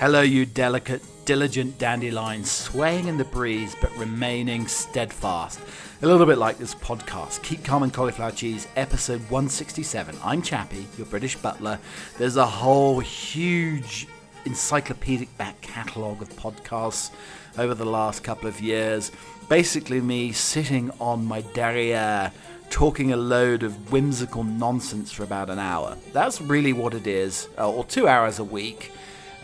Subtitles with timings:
[0.00, 5.60] Hello, you delicate, diligent dandelions, swaying in the breeze but remaining steadfast.
[6.00, 10.16] A little bit like this podcast, Keep Calm and Cauliflower Cheese, episode 167.
[10.24, 11.78] I'm Chappie, your British butler.
[12.16, 14.08] There's a whole huge
[14.46, 17.10] encyclopedic back catalogue of podcasts
[17.58, 19.12] over the last couple of years.
[19.50, 22.32] Basically, me sitting on my derriere
[22.70, 25.98] talking a load of whimsical nonsense for about an hour.
[26.14, 28.92] That's really what it is, uh, or two hours a week.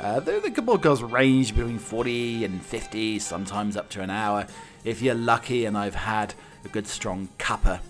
[0.01, 4.47] Uh, the, the podcasts range between 40 and 50, sometimes up to an hour,
[4.85, 6.35] if you're lucky and I've had
[6.65, 7.81] a good strong cuppa.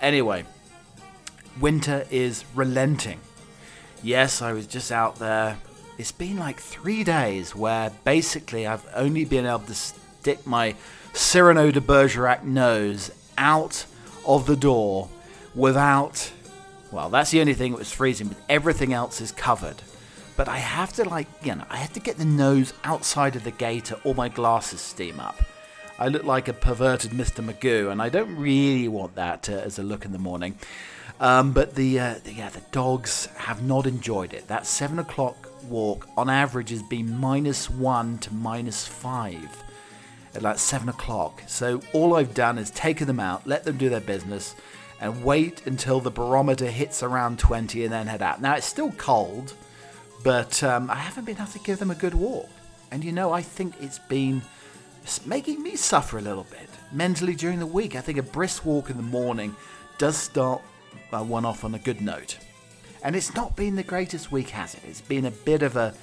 [0.00, 0.44] Anyway,
[1.60, 3.20] winter is relenting.
[4.02, 5.58] Yes, I was just out there.
[5.98, 10.76] It's been like three days where basically I've only been able to stick my
[11.12, 13.84] Cyrano de Bergerac nose out
[14.24, 15.08] of the door
[15.56, 16.30] without.
[16.92, 19.82] Well, that's the only thing that was freezing, but everything else is covered.
[20.38, 23.42] But I have to, like, you know, I have to get the nose outside of
[23.42, 25.42] the gate or my glasses steam up.
[25.98, 27.44] I look like a perverted Mr.
[27.44, 30.56] Magoo, and I don't really want that uh, as a look in the morning.
[31.18, 34.46] Um, but the, uh, the, yeah, the dogs have not enjoyed it.
[34.46, 39.64] That seven o'clock walk, on average, has been minus one to minus five
[40.36, 41.42] at like seven o'clock.
[41.48, 44.54] So all I've done is taken them out, let them do their business,
[45.00, 48.40] and wait until the barometer hits around 20 and then head out.
[48.40, 49.54] Now it's still cold,
[50.22, 52.48] but um, I haven't been able to give them a good walk.
[52.90, 54.42] And you know, I think it's been
[55.02, 57.96] it's making me suffer a little bit mentally during the week.
[57.96, 59.54] I think a brisk walk in the morning
[59.98, 60.62] does start
[61.12, 62.38] uh, one off on a good note.
[63.02, 64.80] And it's not been the greatest week, has it?
[64.86, 65.94] It's been a bit of a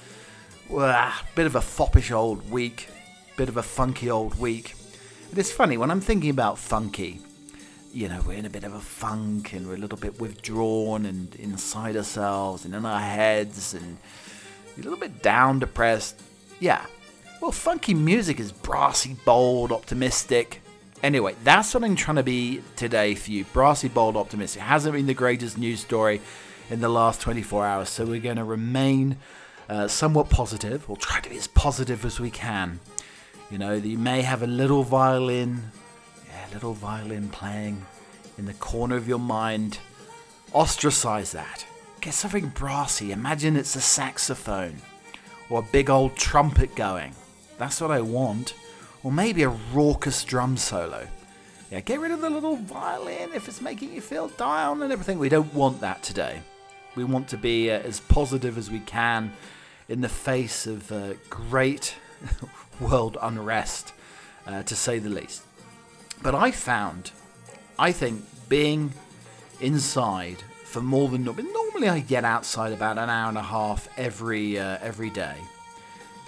[0.74, 2.88] uh, bit of a foppish old week
[3.36, 4.74] bit of a funky old week.
[5.30, 7.20] It is funny when I'm thinking about funky.
[7.92, 11.06] You know, we're in a bit of a funk and we're a little bit withdrawn
[11.06, 13.96] and inside ourselves and in our heads and
[14.76, 16.20] a little bit down, depressed.
[16.60, 16.84] Yeah.
[17.40, 20.60] Well, funky music is brassy, bold, optimistic.
[21.02, 23.44] Anyway, that's what I'm trying to be today for you.
[23.44, 24.62] Brassy, bold, optimistic.
[24.62, 26.20] It hasn't been the greatest news story
[26.70, 29.16] in the last 24 hours, so we're going to remain
[29.68, 30.88] uh, somewhat positive.
[30.88, 32.80] We'll try to be as positive as we can.
[33.50, 35.70] You know, you may have a little violin,
[36.52, 37.84] little violin playing
[38.38, 39.78] in the corner of your mind.
[40.54, 41.66] Ostracize that.
[42.00, 43.12] Get something brassy.
[43.12, 44.76] Imagine it's a saxophone
[45.48, 47.14] or a big old trumpet going.
[47.58, 48.54] That's what I want.
[49.02, 51.06] Or maybe a raucous drum solo.
[51.70, 55.18] Yeah, get rid of the little violin if it's making you feel down and everything.
[55.18, 56.40] We don't want that today.
[56.94, 59.32] We want to be uh, as positive as we can
[59.88, 61.94] in the face of uh, great
[62.80, 63.92] world unrest,
[64.46, 65.45] uh, to say the least.
[66.22, 67.12] But I found,
[67.78, 68.92] I think, being
[69.60, 74.58] inside for more than normally I get outside about an hour and a half every
[74.58, 75.36] uh, every day.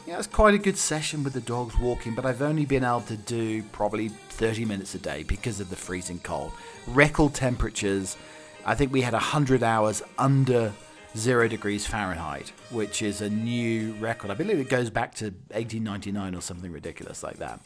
[0.07, 3.03] Yeah, it's quite a good session with the dogs walking, but I've only been able
[3.03, 6.53] to do probably 30 minutes a day because of the freezing cold.
[6.87, 8.17] Record temperatures.
[8.65, 10.73] I think we had 100 hours under
[11.17, 14.31] zero degrees Fahrenheit, which is a new record.
[14.31, 17.61] I believe it goes back to 1899 or something ridiculous like that.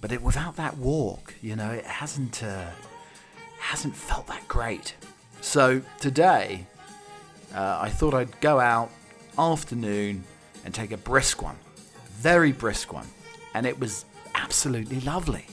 [0.00, 2.70] But it, without that walk, you know, it hasn't uh,
[3.60, 4.94] hasn't felt that great.
[5.40, 6.66] So today,
[7.54, 8.90] uh, I thought I'd go out
[9.38, 10.24] afternoon
[10.64, 11.56] and take a brisk one,
[12.10, 13.06] very brisk one,
[13.54, 15.46] and it was absolutely lovely.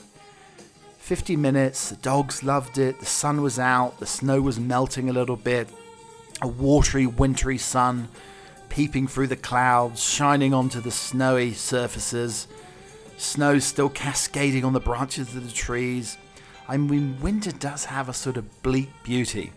[0.98, 5.12] 50 minutes, the dogs loved it, the sun was out, the snow was melting a
[5.12, 5.68] little bit,
[6.42, 8.08] a watery, wintry sun
[8.68, 12.46] peeping through the clouds, shining onto the snowy surfaces.
[13.18, 16.16] Snow still cascading on the branches of the trees.
[16.68, 19.52] I mean, winter does have a sort of bleak beauty.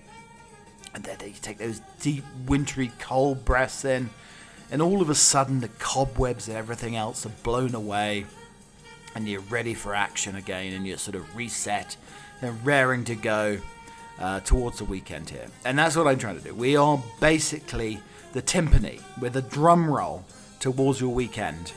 [0.95, 4.09] And then you take those deep, wintry, cold breaths in,
[4.71, 8.25] and all of a sudden the cobwebs and everything else are blown away,
[9.13, 11.95] and you're ready for action again, and you're sort of reset
[12.41, 13.59] and raring to go
[14.19, 15.47] uh, towards the weekend here.
[15.65, 16.55] And that's what I'm trying to do.
[16.55, 17.99] We are basically
[18.33, 20.25] the timpani with a drum roll
[20.59, 21.73] towards your weekend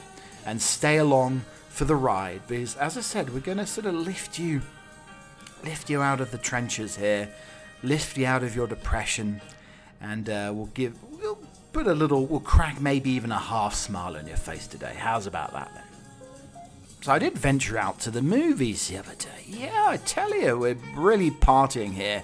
[0.47, 1.43] and stay along
[1.75, 4.63] for the ride because as I said we're going to sort of lift you
[5.65, 7.29] lift you out of the trenches here
[7.83, 9.41] lift you out of your depression
[10.01, 11.39] and uh, we'll give we'll
[11.73, 15.27] put a little we'll crack maybe even a half smile on your face today how's
[15.27, 15.83] about that then
[17.05, 19.45] so I did venture out to the movies the other day.
[19.47, 22.23] Yeah, I tell you, we're really partying here.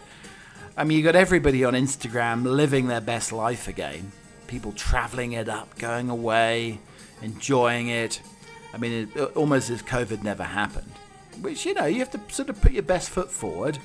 [0.74, 4.10] I mean, you got everybody on Instagram living their best life again.
[4.46, 6.78] People traveling it up, going away,
[7.20, 8.22] enjoying it.
[8.72, 10.92] I mean, it, almost as COVID never happened.
[11.40, 13.78] Which, you know, you have to sort of put your best foot forward.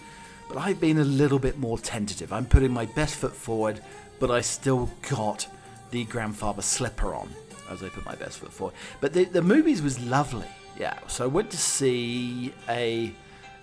[0.47, 2.31] But I've been a little bit more tentative.
[2.31, 3.81] I'm putting my best foot forward,
[4.19, 5.47] but I still got
[5.91, 7.29] the grandfather slipper on.
[7.69, 8.75] as I put my best foot forward.
[9.01, 10.47] But the the movies was lovely.
[10.79, 10.97] Yeah.
[11.07, 13.11] So I went to see a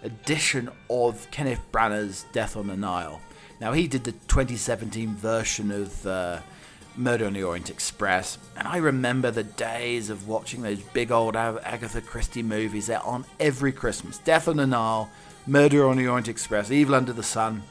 [0.03, 3.21] edition of Kenneth Branagh's Death on the Nile.
[3.61, 6.41] Now he did the 2017 version of uh,
[6.97, 11.37] Murder on the Orient Express, and I remember the days of watching those big old
[11.37, 12.87] Agatha Christie movies.
[12.87, 14.19] They're on every Christmas.
[14.19, 15.11] Death on the Nile,
[15.47, 17.63] Murder on the Orient Express, Evil Under the Sun.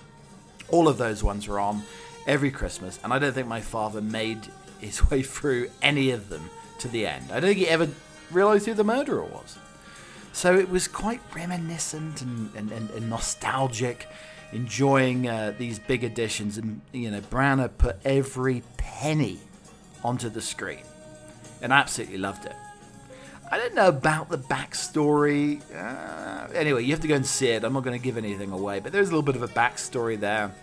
[0.69, 1.83] All of those ones were on
[2.25, 4.47] every Christmas, and I don't think my father made
[4.79, 7.31] his way through any of them to the end.
[7.31, 7.89] I don't think he ever
[8.31, 9.57] realised who the murderer was.
[10.33, 14.07] So it was quite reminiscent and, and, and, and nostalgic,
[14.51, 16.57] enjoying uh, these big editions.
[16.57, 19.39] And, you know, Branagh put every penny
[20.03, 20.83] onto the screen
[21.61, 22.55] and absolutely loved it.
[23.51, 25.61] I don't know about the backstory.
[25.75, 27.65] Uh, anyway, you have to go and see it.
[27.65, 30.17] I'm not going to give anything away, but there's a little bit of a backstory
[30.17, 30.53] there.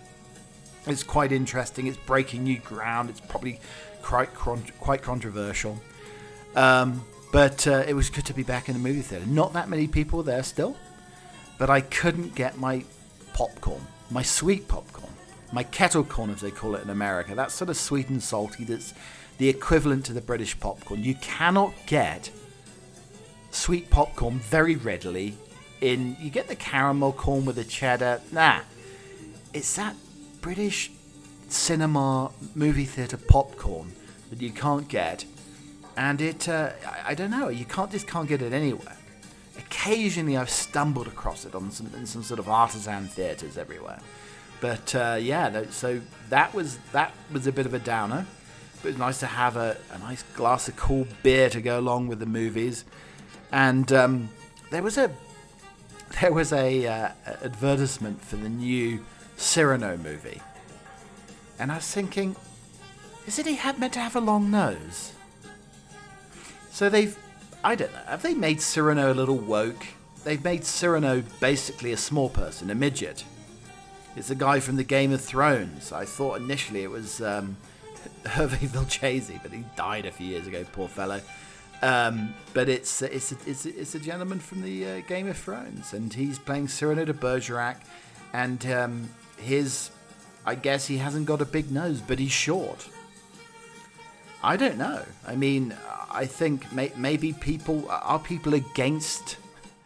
[0.87, 1.87] It's quite interesting.
[1.87, 3.11] It's breaking new ground.
[3.11, 3.61] It's probably
[4.03, 5.79] quite quite controversial.
[6.57, 9.27] Um, but uh, it was good to be back in the movie theater.
[9.27, 10.75] Not that many people there still,
[11.59, 12.85] but I couldn't get my
[13.39, 15.13] popcorn, my sweet popcorn,
[15.53, 17.37] my kettle corn as they call it in America.
[17.37, 18.65] That's sort of sweet and salty.
[18.65, 18.95] That's
[19.39, 21.05] the equivalent to the British popcorn.
[21.05, 22.33] You cannot get
[23.53, 25.37] sweet popcorn very readily.
[25.81, 28.21] In you get the caramel corn with the cheddar.
[28.33, 28.63] Nah,
[29.55, 29.95] it's that
[30.41, 30.91] British
[31.49, 33.93] cinema movie theater popcorn
[34.31, 35.25] that you can't get
[35.97, 38.98] and it uh, I, I, don't know you can't just can't get it anywhere
[39.71, 44.01] occasionally i've stumbled across it on some in some sort of artisan theaters everywhere.
[44.61, 46.01] But uh, yeah so
[46.31, 48.27] that was that was a bit of a downer.
[48.83, 52.07] But it's nice to have a, a nice glass of cool beer to go along
[52.07, 52.85] with the movies.
[53.51, 54.29] And um,
[54.71, 55.11] there was a
[56.21, 57.09] there was a uh,
[57.43, 59.05] advertisement for the new
[59.37, 60.41] Cyrano movie.
[61.59, 62.37] And I was thinking
[63.27, 65.13] is it he had meant to have a long nose?
[66.71, 67.19] So they've,
[67.65, 69.85] I don't know, have they made Cyrano a little woke?
[70.25, 73.25] They've made Cyrano basically a small person, a midget.
[74.17, 75.93] It's a guy from the Game of Thrones.
[75.93, 77.57] I thought initially it was um,
[78.25, 81.21] Hervé Villechaize, but he died a few years ago, poor fellow.
[81.83, 86.13] Um, but it's it's it's it's a gentleman from the uh, Game of Thrones, and
[86.13, 87.77] he's playing Cyrano de Bergerac,
[88.33, 89.91] and um, his,
[90.45, 92.89] I guess he hasn't got a big nose, but he's short.
[94.43, 95.05] I don't know.
[95.27, 95.75] I mean,
[96.11, 99.37] I think may, maybe people are people against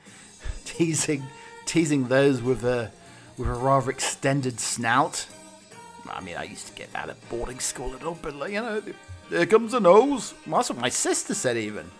[0.64, 1.22] teasing
[1.64, 2.90] teasing those with a
[3.38, 5.26] with a rather extended snout.
[6.10, 8.34] I mean, I used to get that at boarding school a little bit.
[8.34, 8.82] Like, you know,
[9.31, 10.34] there comes a nose.
[10.46, 11.56] That's what my sister said.
[11.56, 11.90] Even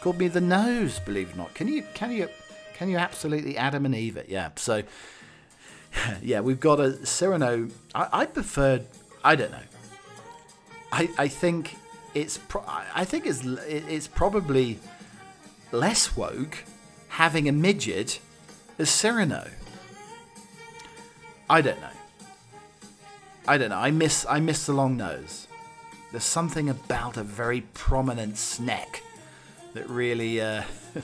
[0.00, 0.98] called me the nose.
[1.00, 1.54] Believe it or not.
[1.54, 2.28] Can you can you
[2.74, 4.28] can you absolutely Adam and Eve it?
[4.28, 4.50] Yeah.
[4.56, 4.82] So
[6.22, 7.68] yeah, we've got a Cyrano.
[7.94, 8.86] I, I preferred.
[9.24, 9.66] I don't know.
[10.92, 11.76] I I think
[12.16, 14.78] it's pro- I think it's it's probably
[15.70, 16.64] less woke
[17.08, 18.20] having a midget
[18.78, 19.50] as Cyrano.
[21.50, 21.96] I don't know.
[23.46, 23.76] I don't know.
[23.76, 25.46] I miss I miss the long nose.
[26.10, 29.02] There's something about a very prominent snack
[29.74, 30.62] that really uh,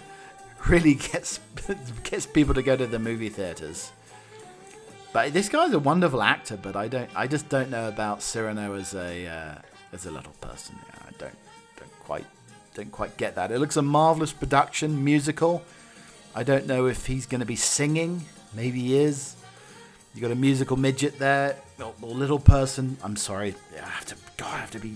[0.66, 1.40] really gets
[2.04, 3.92] gets people to go to the movie theaters.
[5.12, 8.74] But this guy's a wonderful actor, but I don't I just don't know about Cyrano
[8.76, 9.54] as a uh,
[9.92, 10.76] as a little person.
[11.01, 11.36] I don't
[11.78, 12.26] don't quite
[12.74, 13.50] don't quite get that.
[13.50, 15.62] It looks a marvelous production, musical.
[16.34, 18.24] I don't know if he's going to be singing.
[18.54, 19.36] Maybe he is.
[20.14, 22.96] You got a musical midget there, or, or little person.
[23.02, 24.16] I'm sorry, I have to.
[24.36, 24.94] God, I have to be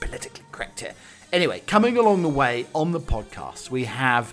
[0.00, 0.94] politically correct here.
[1.32, 4.32] Anyway, coming along the way on the podcast, we have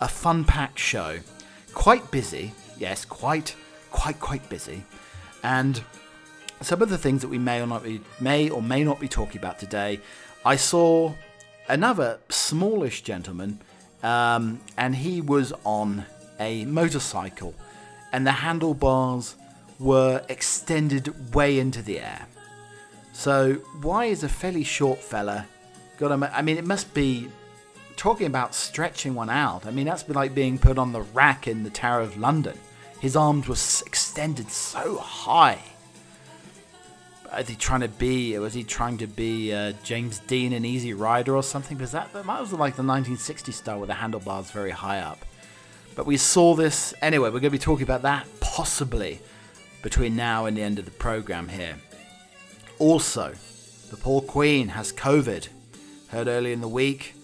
[0.00, 1.18] a fun-packed show.
[1.74, 3.54] Quite busy, yes, quite,
[3.90, 4.84] quite, quite busy,
[5.42, 5.82] and
[6.60, 9.08] some of the things that we may or not be, may or may not be
[9.08, 10.00] talking about today.
[10.44, 11.14] I saw
[11.68, 13.60] another smallish gentleman,
[14.02, 16.04] um, and he was on
[16.40, 17.54] a motorcycle,
[18.12, 19.36] and the handlebars
[19.78, 22.26] were extended way into the air.
[23.12, 25.46] So why is a fairly short fella
[25.98, 26.36] got a?
[26.36, 27.28] I mean, it must be
[27.96, 29.64] talking about stretching one out.
[29.64, 32.58] I mean, that's like being put on the rack in the Tower of London.
[33.00, 33.54] His arms were
[33.86, 35.60] extended so high
[37.38, 38.38] is he trying to be?
[38.38, 41.76] Was he trying to be uh, James Dean in Easy Rider or something?
[41.76, 45.24] Because that, that was like the 1960s style with the handlebars very high up.
[45.94, 47.28] But we saw this anyway.
[47.28, 49.20] We're going to be talking about that possibly
[49.82, 51.76] between now and the end of the program here.
[52.78, 53.34] Also,
[53.90, 55.48] the poor Queen has COVID.
[56.08, 57.14] Heard early in the week.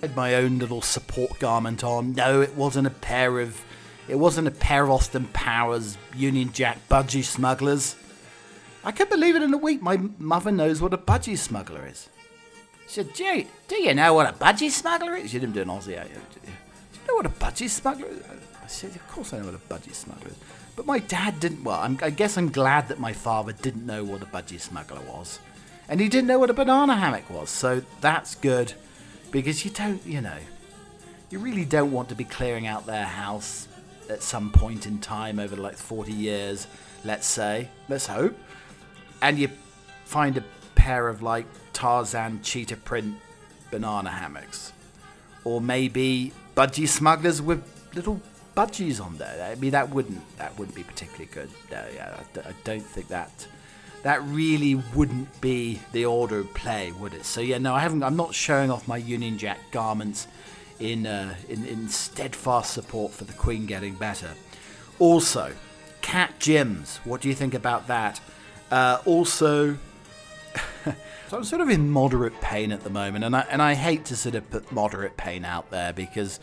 [0.00, 2.14] Had my own little support garment on.
[2.14, 3.62] No, it wasn't a pair of.
[4.08, 7.96] It wasn't a pair of Austin Powers Union Jack budgie smugglers.
[8.84, 9.82] I can't believe it in a week.
[9.82, 12.08] My mother knows what a budgie smuggler is.
[12.86, 15.30] She said, do you, do you know what a budgie smuggler is?
[15.30, 16.02] She didn't do an Aussie.
[16.02, 18.22] Do you know what a budgie smuggler is?
[18.62, 20.36] I said, of course I know what a budgie smuggler is.
[20.76, 21.62] But my dad didn't.
[21.62, 25.00] Well, I'm, I guess I'm glad that my father didn't know what a budgie smuggler
[25.02, 25.38] was.
[25.88, 27.50] And he didn't know what a banana hammock was.
[27.50, 28.72] So that's good.
[29.30, 30.38] Because you don't, you know,
[31.30, 33.68] you really don't want to be clearing out their house
[34.08, 36.66] at some point in time over like 40 years,
[37.04, 37.68] let's say.
[37.88, 38.36] Let's hope.
[39.22, 39.50] And you
[40.04, 43.16] find a pair of like Tarzan cheetah print
[43.70, 44.72] banana hammocks.
[45.44, 47.62] Or maybe budgie smugglers with
[47.94, 48.20] little
[48.56, 49.50] budgies on there.
[49.50, 51.50] I mean, that wouldn't that wouldn't be particularly good.
[51.70, 53.46] Yeah, I don't think that
[54.02, 57.24] that really wouldn't be the order of play, would it?
[57.24, 58.02] So yeah, no, I haven't.
[58.02, 60.26] I'm not showing off my Union Jack garments
[60.78, 64.30] in uh, in, in steadfast support for the Queen getting better.
[64.98, 65.52] Also,
[66.02, 66.96] cat gyms.
[67.04, 68.20] What do you think about that?
[68.70, 69.76] Uh, also,
[70.84, 74.04] so I'm sort of in moderate pain at the moment, and I and I hate
[74.06, 76.40] to sort of put moderate pain out there because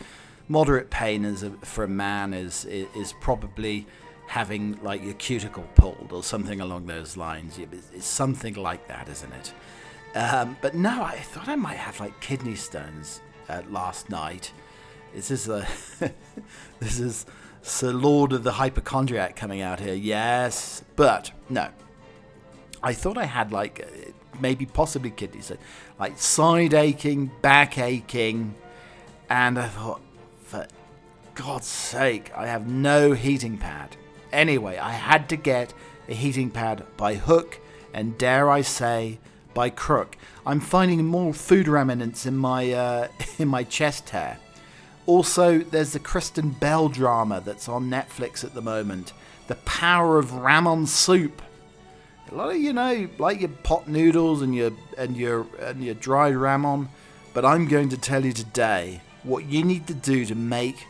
[0.48, 3.86] moderate pain is a, for a man is, is probably
[4.28, 7.58] having like your cuticle pulled or something along those lines.
[7.58, 9.54] It's it's something like that, isn't it?
[10.18, 14.52] Um, but no, I thought I might have like kidney stones uh, last night.
[15.14, 15.68] This is a
[16.80, 17.26] this is
[17.62, 19.94] Sir Lord of the Hypochondriac coming out here.
[19.94, 21.70] Yes, but no.
[22.84, 25.62] I thought I had like uh, maybe possibly kidney stones,
[26.00, 28.56] like side aching, back aching,
[29.30, 30.02] and I thought,
[30.44, 30.68] for
[31.36, 33.96] God's sake, I have no heating pad.
[34.32, 35.74] Anyway, I had to get
[36.08, 37.60] a heating pad by hook
[37.94, 39.20] and dare I say
[39.54, 40.18] by crook.
[40.46, 43.08] I'm finding more food remnants in my uh,
[43.38, 44.40] in my chest hair.
[45.06, 49.14] Also, there's the Kristen Bell drama that's on Netflix at the moment.
[49.48, 51.42] The Power of Ramen Soup.
[52.30, 55.96] A lot of you know, like your pot noodles and your and your and your
[55.96, 56.90] dried ramen,
[57.34, 60.86] but I'm going to tell you today what you need to do to make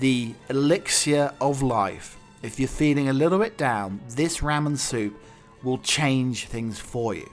[0.00, 2.18] the elixir of life.
[2.42, 5.18] If you're feeling a little bit down, this ramen soup
[5.62, 7.28] will change things for you.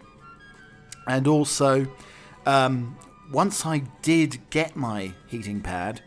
[1.05, 1.87] And also,
[2.45, 2.97] um,
[3.31, 6.01] once I did get my heating pad,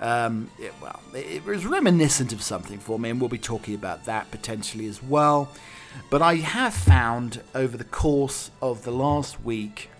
[0.00, 3.74] um, it, well, it, it was reminiscent of something for me, and we'll be talking
[3.74, 5.50] about that potentially as well.
[6.10, 9.90] But I have found over the course of the last week,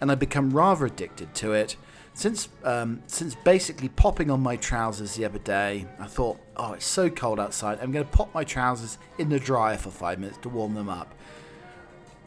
[0.00, 1.76] and I've become rather addicted to it.
[2.14, 6.86] Since um, since basically popping on my trousers the other day, I thought, oh, it's
[6.86, 7.78] so cold outside.
[7.80, 10.88] I'm going to pop my trousers in the dryer for five minutes to warm them
[10.88, 11.14] up.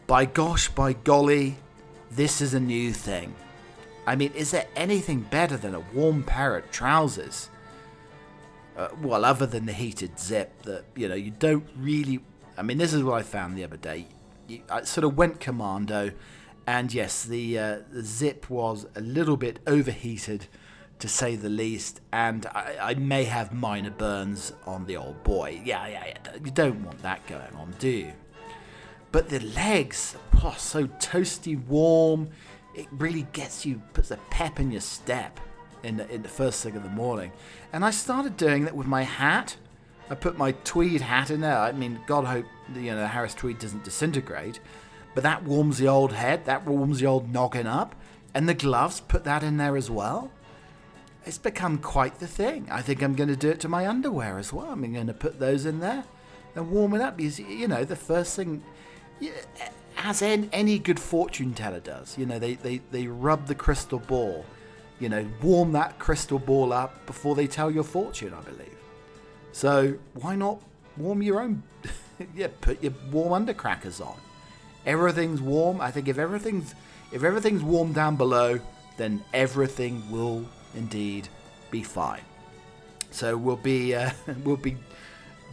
[0.05, 1.57] By gosh, by golly,
[2.11, 3.33] this is a new thing.
[4.09, 7.51] I mean, is there anything better than a warm pair of trousers?
[8.75, 12.19] Uh, well, other than the heated zip, that you know you don't really.
[12.57, 14.07] I mean, this is what I found the other day.
[14.47, 16.13] You, I sort of went commando,
[16.65, 20.47] and yes, the uh, the zip was a little bit overheated,
[20.97, 25.61] to say the least, and I, I may have minor burns on the old boy.
[25.63, 26.35] Yeah, yeah, yeah.
[26.43, 28.13] You don't want that going on, do you?
[29.11, 32.29] But the legs, oh, so toasty warm.
[32.79, 35.37] It really gets you, puts a pep in your step
[35.83, 37.33] in the, in the first thing of the morning.
[37.73, 39.57] And I started doing that with my hat.
[40.09, 41.57] I put my tweed hat in there.
[41.57, 44.61] I mean, God hope you know the Harris tweed doesn't disintegrate,
[45.13, 46.45] but that warms the old head.
[46.45, 47.95] That warms the old noggin up.
[48.33, 50.31] And the gloves, put that in there as well.
[51.25, 52.67] It's become quite the thing.
[52.71, 54.67] I think I'm going to do it to my underwear as well.
[54.67, 56.05] I'm going to put those in there
[56.55, 58.63] and warm it up because you know the first thing
[59.99, 62.17] as in, any good fortune teller does.
[62.17, 64.45] You know, they, they, they rub the crystal ball,
[64.99, 68.77] you know, warm that crystal ball up before they tell your fortune, I believe.
[69.51, 70.61] So why not
[70.97, 71.63] warm your own?
[72.35, 74.17] yeah, put your warm undercrackers on.
[74.85, 75.81] Everything's warm.
[75.81, 76.73] I think if everything's
[77.11, 78.59] if everything's warm down below,
[78.97, 81.27] then everything will indeed
[81.71, 82.21] be fine.
[83.11, 84.11] So we'll be uh,
[84.43, 84.77] we'll be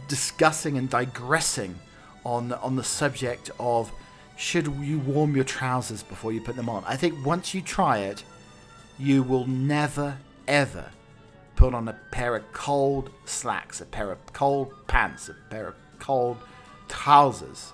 [0.07, 1.77] discussing and digressing
[2.23, 3.91] on on the subject of
[4.37, 6.83] should you warm your trousers before you put them on.
[6.85, 8.23] I think once you try it,
[8.99, 10.17] you will never
[10.47, 10.85] ever
[11.55, 15.75] put on a pair of cold slacks, a pair of cold pants, a pair of
[15.99, 16.37] cold
[16.87, 17.73] trousers.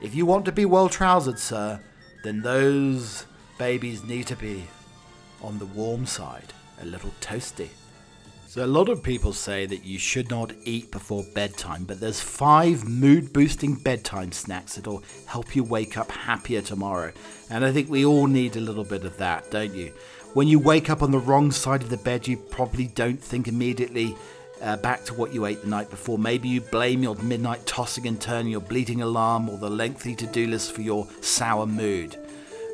[0.00, 1.80] If you want to be well trousered, sir,
[2.22, 3.24] then those
[3.58, 4.64] babies need to be
[5.42, 7.68] on the warm side, a little toasty.
[8.56, 12.22] So a lot of people say that you should not eat before bedtime, but there's
[12.22, 17.12] five mood boosting bedtime snacks that'll help you wake up happier tomorrow.
[17.50, 19.92] And I think we all need a little bit of that, don't you?
[20.32, 23.46] When you wake up on the wrong side of the bed, you probably don't think
[23.46, 24.16] immediately
[24.62, 26.16] uh, back to what you ate the night before.
[26.16, 30.26] Maybe you blame your midnight tossing and turning, your bleeding alarm, or the lengthy to
[30.26, 32.16] do list for your sour mood.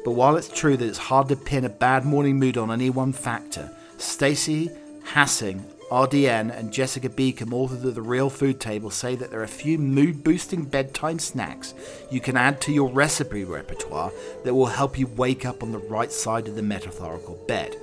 [0.04, 2.88] But while it's true that it's hard to pin a bad morning mood on any
[2.88, 4.70] one factor, Stacey
[5.04, 9.44] Hassing, RDN, and Jessica Beacom, authors of The Real Food Table, say that there are
[9.44, 11.75] a few mood boosting bedtime snacks
[12.11, 14.11] you can add to your recipe repertoire
[14.42, 17.76] that will help you wake up on the right side of the metaphorical bed.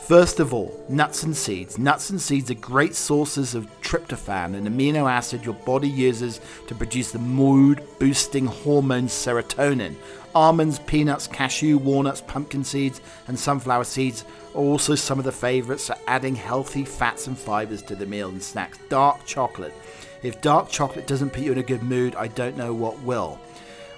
[0.00, 1.78] First of all, nuts and seeds.
[1.78, 6.74] Nuts and seeds are great sources of tryptophan, an amino acid your body uses to
[6.74, 9.96] produce the mood boosting hormone serotonin.
[10.34, 14.24] Almonds, peanuts, cashew, walnuts, pumpkin seeds, and sunflower seeds
[14.54, 18.30] are also some of the favorites for adding healthy fats and fibers to the meal
[18.30, 18.78] and snacks.
[18.88, 19.74] Dark chocolate.
[20.22, 23.38] If dark chocolate doesn't put you in a good mood, I don't know what will.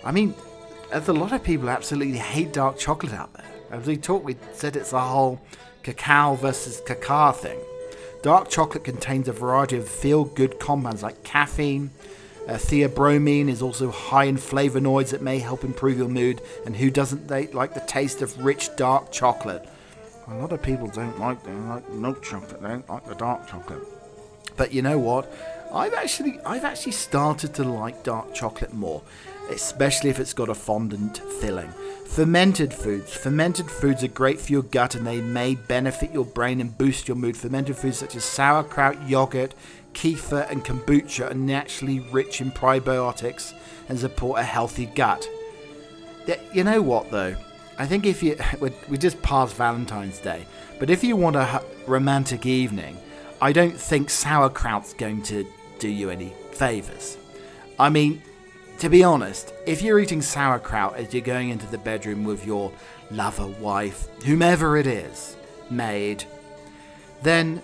[0.04, 0.34] I mean,
[0.92, 3.46] a lot of people absolutely hate dark chocolate out there.
[3.70, 5.40] As we talked, we said it's a whole
[5.82, 7.58] cocoa versus cacao thing.
[8.22, 11.90] Dark chocolate contains a variety of feel good compounds like caffeine.
[12.46, 16.42] Uh, theobromine is also high in flavonoids that may help improve your mood.
[16.66, 19.66] And who doesn't they like the taste of rich dark chocolate?
[20.28, 22.60] A lot of people don't like they like milk chocolate.
[22.62, 23.82] They don't like the dark chocolate.
[24.56, 25.32] But you know what?
[25.72, 29.02] I've actually I've actually started to like dark chocolate more,
[29.50, 31.72] especially if it's got a fondant filling.
[32.06, 33.14] Fermented foods.
[33.14, 37.06] Fermented foods are great for your gut and they may benefit your brain and boost
[37.06, 37.36] your mood.
[37.36, 39.54] Fermented foods such as sauerkraut, yogurt,
[39.94, 43.54] kefir, and kombucha are naturally rich in probiotics
[43.88, 45.28] and support a healthy gut.
[46.52, 47.36] You know what though?
[47.78, 48.36] I think if you
[48.88, 50.46] we just passed Valentine's Day,
[50.78, 52.96] but if you want a romantic evening,
[53.40, 55.46] I don't think sauerkraut's going to
[55.78, 57.16] do you any favors.
[57.78, 58.22] I mean,
[58.80, 62.72] to be honest, if you're eating sauerkraut as you're going into the bedroom with your
[63.10, 65.36] lover, wife, whomever it is,
[65.68, 66.24] maid,
[67.22, 67.62] then,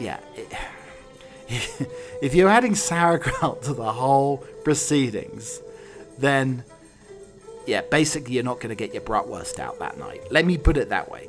[0.00, 0.18] yeah,
[1.48, 5.60] if you're adding sauerkraut to the whole proceedings,
[6.18, 6.64] then,
[7.64, 10.32] yeah, basically you're not going to get your bratwurst out that night.
[10.32, 11.28] Let me put it that way.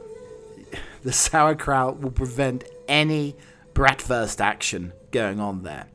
[1.03, 3.35] The sauerkraut will prevent any
[3.75, 5.89] bratwurst action going on there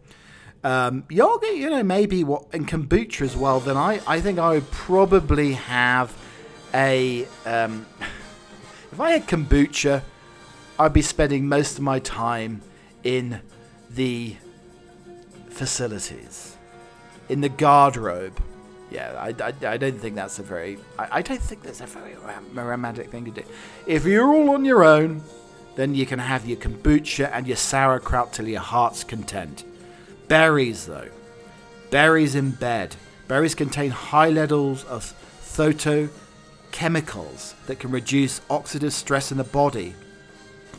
[0.63, 3.61] um, yogurt, you know, maybe what and kombucha as well.
[3.61, 6.15] Then I, I think I would probably have
[6.75, 7.27] a.
[7.47, 7.87] Um,
[8.93, 10.03] if I had kombucha,
[10.79, 12.63] I'd be spending most of my time
[13.05, 13.41] in
[13.89, 14.37] the
[15.49, 16.57] facilities,
[17.29, 18.37] in the garderobe.
[18.91, 21.87] Yeah, I, I, I don't think that's a very I, I don't think that's a
[21.87, 22.17] very
[22.53, 23.43] romantic thing to do.
[23.87, 25.23] If you're all on your own,
[25.77, 29.65] then you can have your kombucha and your sauerkraut till your heart's content.
[30.31, 31.11] Berries, though.
[31.91, 32.95] Berries in bed.
[33.27, 35.13] Berries contain high levels of
[35.43, 39.93] phytochemicals that can reduce oxidative stress in the body.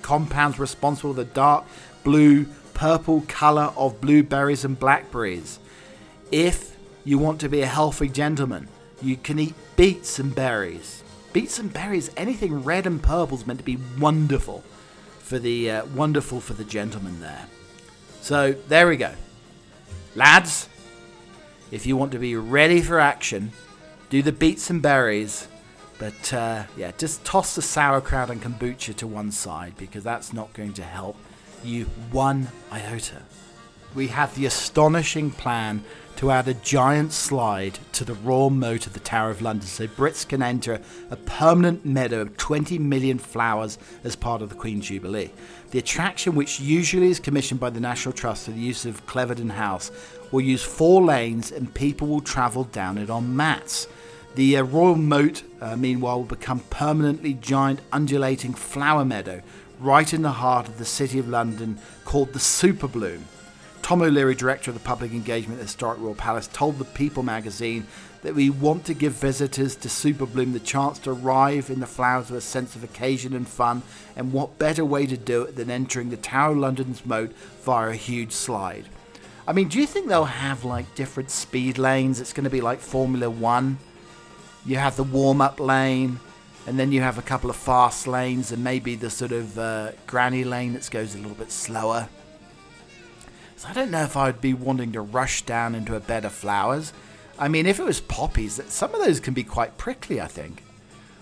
[0.01, 1.65] Compounds responsible for the dark
[2.05, 5.59] blue, purple color of blueberries and blackberries.
[6.31, 8.69] If you want to be a healthy gentleman,
[9.01, 11.03] you can eat beets and berries.
[11.33, 14.63] Beets and berries, anything red and purple is meant to be wonderful
[15.19, 17.47] for the uh, wonderful for the gentleman there.
[18.21, 19.11] So there we go.
[20.13, 20.67] Lads,
[21.71, 23.51] if you want to be ready for action,
[24.09, 25.47] do the beets and berries.
[25.99, 30.51] But uh, yeah, just toss the sauerkraut and kombucha to one side because that's not
[30.53, 31.15] going to help
[31.63, 33.21] you one iota.
[33.95, 35.83] We have the astonishing plan
[36.21, 39.87] to add a giant slide to the royal moat of the Tower of London so
[39.87, 40.79] Brits can enter
[41.09, 45.31] a permanent meadow of 20 million flowers as part of the Queen's Jubilee.
[45.71, 49.49] The attraction, which usually is commissioned by the National Trust for the use of Cliveden
[49.49, 49.89] House,
[50.31, 53.87] will use four lanes and people will travel down it on mats.
[54.35, 59.41] The uh, Royal Moat, uh, meanwhile, will become permanently giant undulating flower meadow
[59.79, 63.25] right in the heart of the City of London called the Super Bloom.
[63.81, 67.87] Tom O'Leary, director of the public engagement at Historic Royal Palace, told the People magazine
[68.21, 71.87] that we want to give visitors to Super Bloom the chance to arrive in the
[71.87, 73.81] flowers with a sense of occasion and fun,
[74.15, 77.89] and what better way to do it than entering the Tower of London's moat via
[77.89, 78.85] a huge slide?
[79.47, 82.21] I mean, do you think they'll have like different speed lanes?
[82.21, 83.79] It's going to be like Formula One.
[84.65, 86.19] You have the warm up lane,
[86.67, 89.91] and then you have a couple of fast lanes, and maybe the sort of uh,
[90.05, 92.07] granny lane that goes a little bit slower.
[93.61, 96.33] So I don't know if I'd be wanting to rush down into a bed of
[96.33, 96.93] flowers.
[97.37, 100.63] I mean, if it was poppies, some of those can be quite prickly, I think.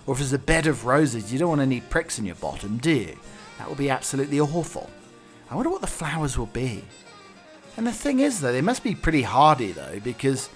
[0.06, 2.78] Or if it's a bed of roses, you don't want any pricks in your bottom,
[2.78, 3.18] do you?
[3.58, 4.88] That would be absolutely awful.
[5.50, 6.82] I wonder what the flowers will be.
[7.76, 10.48] And the thing is, though, they must be pretty hardy, though, because,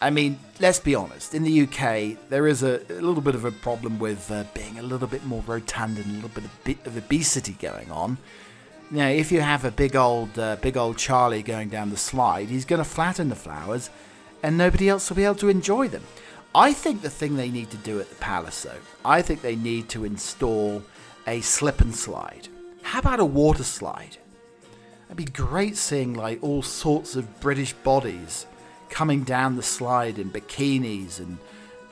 [0.00, 3.44] I mean, let's be honest, in the UK, there is a, a little bit of
[3.44, 6.64] a problem with uh, being a little bit more rotund and a little bit of,
[6.64, 8.16] bit of obesity going on.
[8.92, 12.48] Know, if you have a big old, uh, big old Charlie going down the slide,
[12.48, 13.88] he's going to flatten the flowers
[14.42, 16.02] and nobody else will be able to enjoy them.
[16.54, 19.54] I think the thing they need to do at the palace, though, I think they
[19.54, 20.82] need to install
[21.26, 22.48] a slip and slide.
[22.82, 24.16] How about a water slide?
[25.06, 28.46] It'd be great seeing like all sorts of British bodies
[28.88, 31.38] coming down the slide in bikinis and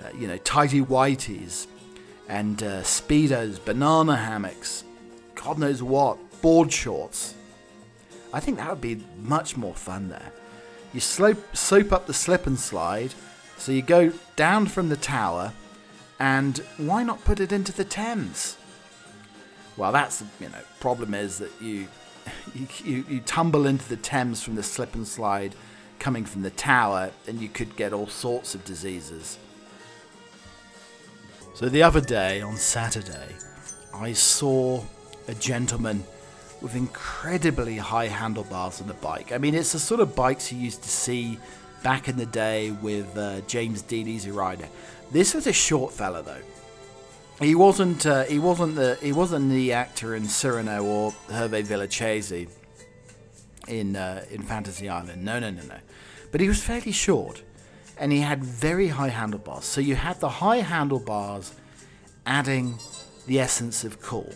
[0.02, 1.68] uh, you know tighty whities
[2.28, 4.84] and uh, speedos, banana hammocks,
[5.34, 7.34] God knows what, board shorts.
[8.32, 10.32] I think that would be much more fun there.
[10.92, 13.14] You slope, soap up the slip and slide,
[13.56, 15.52] so you go down from the tower,
[16.18, 18.56] and why not put it into the Thames?
[19.76, 21.88] Well, that's you know problem is that you
[22.54, 25.54] you, you, you tumble into the Thames from the slip and slide
[25.98, 29.38] coming from the tower, and you could get all sorts of diseases.
[31.54, 33.34] So the other day, on Saturday,
[33.92, 34.84] I saw
[35.26, 36.04] a gentleman
[36.60, 39.32] with incredibly high handlebars on the bike.
[39.32, 41.38] I mean, it's the sort of bikes you used to see
[41.82, 44.68] back in the day with uh, James Dean Easy Rider.
[45.10, 46.42] This was a short fella though.
[47.40, 48.04] He wasn't.
[48.04, 48.98] Uh, he wasn't the.
[49.00, 52.48] He wasn't the actor in Cyrano or Hervé Villechaize
[53.68, 55.24] in uh, in Fantasy Island.
[55.24, 55.78] No, no, no, no.
[56.32, 57.42] But he was fairly short,
[57.96, 59.64] and he had very high handlebars.
[59.64, 61.54] So you had the high handlebars,
[62.26, 62.78] adding
[63.26, 64.32] the essence of cool.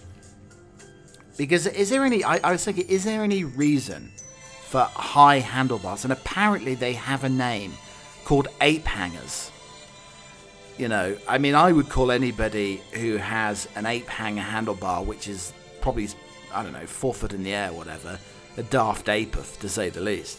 [1.36, 2.24] Because is there any?
[2.24, 4.12] I, I was thinking, is there any reason
[4.64, 6.04] for high handlebars?
[6.04, 7.72] And apparently they have a name
[8.24, 9.50] called ape hangers.
[10.78, 15.28] You know, I mean, I would call anybody who has an ape hanger handlebar, which
[15.28, 16.08] is probably,
[16.52, 18.18] I don't know, four foot in the air, whatever,
[18.56, 20.38] a daft ape, to say the least.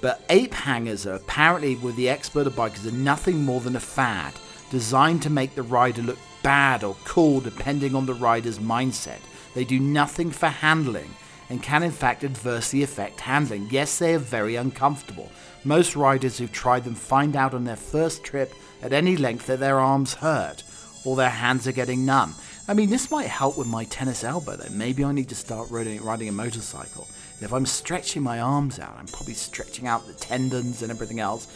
[0.00, 3.80] But ape hangers are apparently, with the expert of bikers, are nothing more than a
[3.80, 4.34] fad
[4.70, 9.20] designed to make the rider look bad or cool depending on the rider's mindset.
[9.54, 11.10] They do nothing for handling
[11.50, 13.68] and can in fact adversely affect handling.
[13.70, 15.30] Yes, they are very uncomfortable.
[15.64, 19.60] Most riders who've tried them find out on their first trip at any length that
[19.60, 20.62] their arms hurt
[21.04, 22.34] or their hands are getting numb.
[22.68, 24.72] I mean, this might help with my tennis elbow though.
[24.72, 27.06] Maybe I need to start riding, riding a motorcycle.
[27.40, 31.48] If I'm stretching my arms out, I'm probably stretching out the tendons and everything else,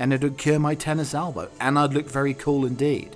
[0.00, 3.14] and it would cure my tennis elbow, and I'd look very cool indeed.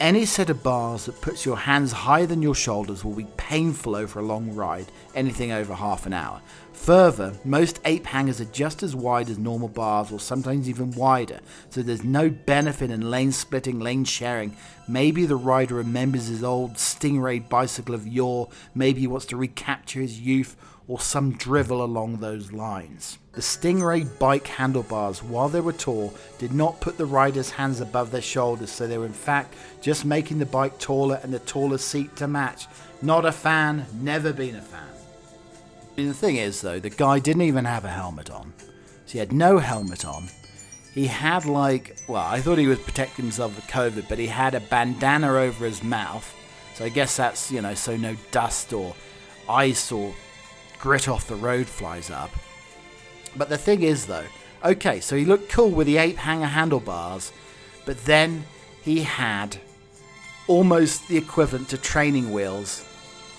[0.00, 3.94] Any set of bars that puts your hands higher than your shoulders will be painful
[3.94, 6.40] over a long ride, anything over half an hour.
[6.72, 11.40] Further, most ape hangers are just as wide as normal bars or sometimes even wider,
[11.68, 14.56] so there's no benefit in lane splitting, lane sharing.
[14.88, 20.00] Maybe the rider remembers his old Stingray bicycle of yore, maybe he wants to recapture
[20.00, 20.56] his youth,
[20.88, 23.18] or some drivel along those lines.
[23.32, 28.10] The Stingray bike handlebars, while they were tall, did not put the rider's hands above
[28.10, 31.78] their shoulders, so they were in fact just making the bike taller and the taller
[31.78, 32.66] seat to match.
[33.02, 34.88] Not a fan, never been a fan.
[35.94, 38.52] The thing is, though, the guy didn't even have a helmet on.
[39.06, 40.28] So he had no helmet on.
[40.92, 44.54] He had, like, well, I thought he was protecting himself with COVID, but he had
[44.54, 46.34] a bandana over his mouth.
[46.74, 48.94] So I guess that's, you know, so no dust or
[49.48, 50.12] ice or
[50.80, 52.30] grit off the road flies up.
[53.36, 54.24] But the thing is, though,
[54.64, 57.32] okay, so he looked cool with the ape hanger handlebars,
[57.84, 58.44] but then
[58.82, 59.58] he had
[60.46, 62.84] almost the equivalent to training wheels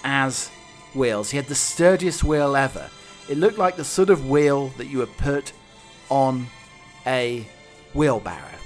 [0.04, 0.49] as
[0.93, 1.32] wheels.
[1.32, 2.89] He had the sturdiest wheel ever.
[3.30, 5.54] It looked like the sort of wheel that you would put
[6.10, 6.47] on
[7.06, 7.45] a
[7.93, 8.58] wheelbarrow.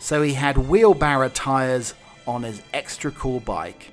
[0.00, 1.94] So he had wheelbarrow tires
[2.26, 3.90] on his extra cool bike.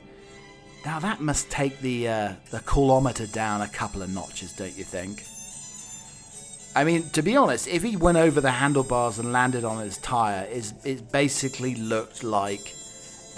[0.85, 4.83] Now that must take the uh, the coolometer down a couple of notches, don't you
[4.83, 5.23] think?
[6.75, 9.97] I mean, to be honest, if he went over the handlebars and landed on his
[9.97, 12.73] tire, it, it basically looked like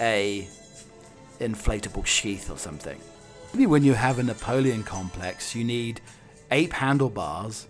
[0.00, 0.46] a
[1.40, 3.00] inflatable sheath or something.
[3.52, 6.00] Maybe when you have a Napoleon complex, you need
[6.50, 7.66] ape handlebars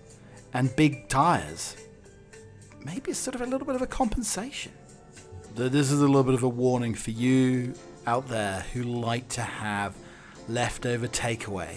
[0.53, 1.77] and big tires.
[2.85, 4.73] Maybe it's sort of a little bit of a compensation.
[5.55, 7.75] This is a little bit of a warning for you
[8.07, 9.95] out there who like to have
[10.49, 11.77] leftover takeaway,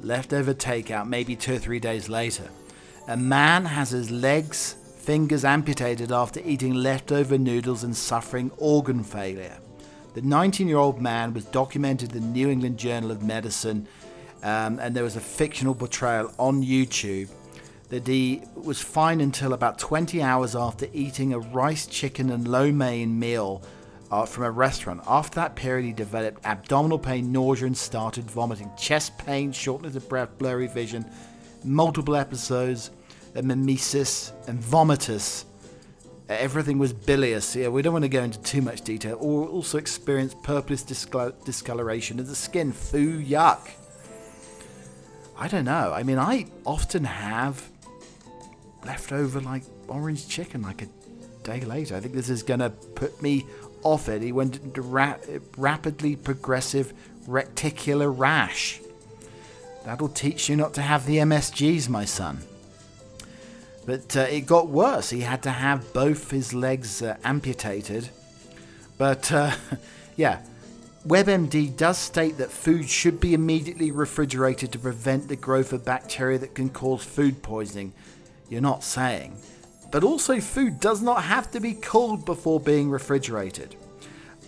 [0.00, 2.48] leftover takeout, maybe two or three days later.
[3.08, 9.58] A man has his legs, fingers amputated after eating leftover noodles and suffering organ failure.
[10.14, 13.88] The 19 year old man was documented in the New England Journal of Medicine,
[14.42, 17.30] um, and there was a fictional portrayal on YouTube
[17.88, 22.70] that he was fine until about 20 hours after eating a rice, chicken, and lo
[22.70, 23.62] mein meal
[24.10, 25.00] uh, from a restaurant.
[25.06, 28.70] After that period, he developed abdominal pain, nausea, and started vomiting.
[28.76, 31.04] Chest pain, shortness of breath, blurry vision,
[31.64, 32.90] multiple episodes
[33.34, 35.44] of mimesis and vomitus.
[36.28, 37.56] Everything was bilious.
[37.56, 39.16] Yeah, we don't want to go into too much detail.
[39.20, 42.72] Or also experienced purplish discoloration of the skin.
[42.72, 43.68] Foo, yuck.
[45.36, 45.92] I don't know.
[45.92, 47.68] I mean, I often have
[48.84, 50.86] leftover like orange chicken, like a
[51.42, 51.96] day later.
[51.96, 53.46] I think this is going to put me
[53.82, 54.22] off it.
[54.22, 55.16] He went into ra-
[55.56, 56.92] rapidly progressive
[57.26, 58.80] reticular rash.
[59.84, 62.40] That'll teach you not to have the MSGs, my son.
[63.86, 65.10] But uh, it got worse.
[65.10, 68.10] He had to have both his legs uh, amputated.
[68.98, 69.52] But uh,
[70.16, 70.42] yeah,
[71.06, 76.38] WebMD does state that food should be immediately refrigerated to prevent the growth of bacteria
[76.38, 77.94] that can cause food poisoning.
[78.50, 79.36] You're not saying.
[79.90, 83.74] But also, food does not have to be cooled before being refrigerated.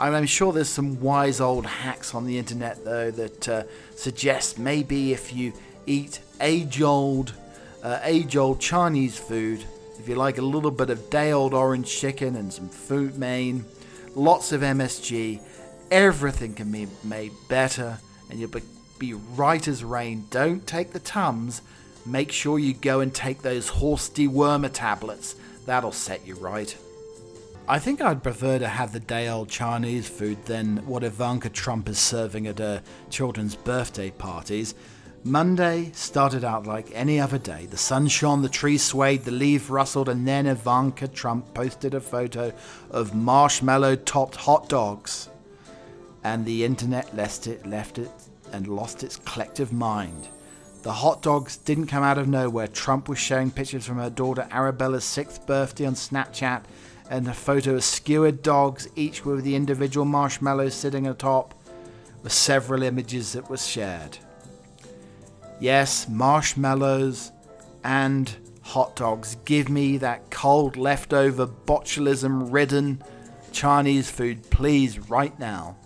[0.03, 3.63] I'm sure there's some wise old hacks on the internet, though, that uh,
[3.95, 5.53] suggest maybe if you
[5.87, 7.35] eat age old,
[7.85, 9.65] uh, age old Chinese food,
[10.01, 13.65] if you like a little bit of day old orange chicken and some Fu Mein,
[14.17, 15.41] lots of MSG,
[15.93, 18.63] everything can be made better and you'll be,
[18.99, 20.27] be right as rain.
[20.31, 21.63] Don't take the Tums.
[22.05, 25.37] Make sure you go and take those horse dewormer tablets.
[25.67, 26.77] That'll set you right.
[27.69, 31.89] I think I'd prefer to have the day old Chinese food than what Ivanka Trump
[31.89, 34.75] is serving at her children's birthday parties.
[35.23, 37.67] Monday started out like any other day.
[37.67, 42.01] The sun shone, the trees swayed, the leaves rustled, and then Ivanka Trump posted a
[42.01, 42.53] photo
[42.91, 45.29] of marshmallow topped hot dogs
[46.25, 48.11] and the internet left it, left it
[48.53, 50.29] and lost its collective mind.
[50.83, 52.67] The hot dogs didn't come out of nowhere.
[52.67, 56.65] Trump was sharing pictures from her daughter Arabella's sixth birthday on Snapchat
[57.11, 61.55] and a photo of skewered dogs, each with the individual marshmallows sitting atop,
[62.23, 64.19] with several images that were shared.
[65.61, 67.33] Yes, marshmallows
[67.85, 69.37] and hot dogs.
[69.45, 73.03] Give me that cold, leftover, botulism ridden
[73.53, 75.77] Chinese food, please, right now.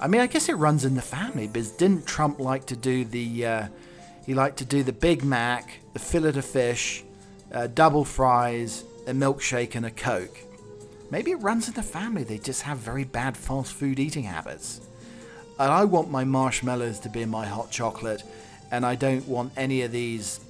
[0.00, 3.04] I mean, I guess it runs in the family, because didn't Trump like to do
[3.04, 3.46] the?
[3.46, 3.68] Uh,
[4.26, 7.02] he liked to do the Big Mac, the fillet of fish,
[7.50, 10.38] uh, double fries, a milkshake, and a Coke.
[11.10, 12.22] Maybe it runs in the family.
[12.22, 14.80] They just have very bad fast food eating habits.
[15.58, 18.22] And I want my marshmallows to be in my hot chocolate,
[18.70, 20.40] and I don't want any of these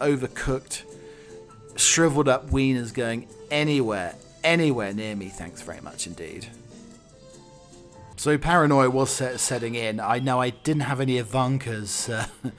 [0.00, 0.84] overcooked,
[1.76, 5.28] shriveled up wieners going anywhere, anywhere near me.
[5.28, 6.46] Thanks very much indeed.
[8.16, 10.00] So paranoia was set, setting in.
[10.00, 12.26] I know I didn't have any Ivanka's uh,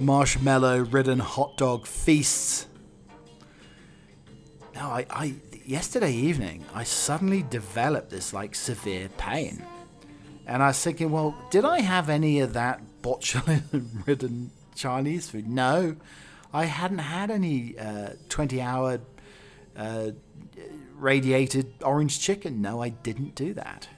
[0.00, 2.66] marshmallow-ridden hot dog feasts.
[4.76, 5.34] No, I, I
[5.64, 9.64] yesterday evening I suddenly developed this like severe pain,
[10.46, 15.48] and I was thinking, well, did I have any of that botulism-ridden Chinese food?
[15.48, 15.96] No,
[16.52, 19.00] I hadn't had any 20-hour
[19.78, 20.10] uh, uh,
[20.94, 22.60] radiated orange chicken.
[22.60, 23.88] No, I didn't do that.